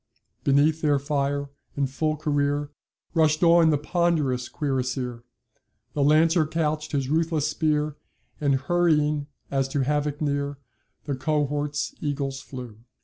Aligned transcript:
Beneath 0.43 0.81
their 0.81 0.97
fire 0.97 1.51
in 1.77 1.85
full 1.85 2.17
career, 2.17 2.71
Rush'd 3.13 3.43
on 3.43 3.69
the 3.69 3.77
ponderous 3.77 4.49
cuirassier, 4.49 5.23
The 5.93 6.01
lancer 6.01 6.47
couch'd 6.47 6.93
his 6.93 7.07
ruthless 7.07 7.47
spear, 7.49 7.97
And 8.39 8.55
hurrying 8.55 9.27
as 9.51 9.67
to 9.67 9.81
havoc 9.81 10.19
near, 10.19 10.57
The 11.03 11.13
cohorts' 11.15 11.93
eagles 12.01 12.41
flew. 12.41 12.79